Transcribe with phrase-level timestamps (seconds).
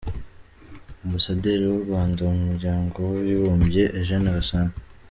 [1.05, 4.73] Ambasaderi w’u Rwanda mu muryango w’abibumbye Eugène Gasana